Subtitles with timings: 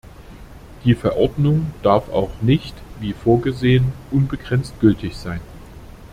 [0.83, 5.41] Die Verordnung darf auch nicht wie vorgesehen unbegrenzt gültig sein.